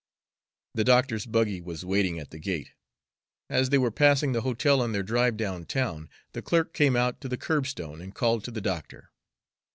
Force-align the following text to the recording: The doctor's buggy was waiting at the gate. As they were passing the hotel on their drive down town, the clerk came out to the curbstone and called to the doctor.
The 0.73 0.83
doctor's 0.83 1.27
buggy 1.27 1.61
was 1.61 1.85
waiting 1.85 2.17
at 2.17 2.31
the 2.31 2.39
gate. 2.39 2.71
As 3.51 3.69
they 3.69 3.77
were 3.77 3.91
passing 3.91 4.31
the 4.31 4.41
hotel 4.41 4.81
on 4.81 4.93
their 4.93 5.03
drive 5.03 5.37
down 5.37 5.65
town, 5.67 6.09
the 6.33 6.41
clerk 6.41 6.73
came 6.73 6.95
out 6.95 7.21
to 7.21 7.29
the 7.29 7.37
curbstone 7.37 8.01
and 8.01 8.15
called 8.15 8.43
to 8.45 8.51
the 8.51 8.61
doctor. 8.61 9.11